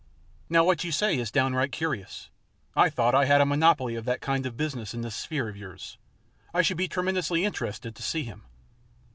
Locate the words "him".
8.23-8.45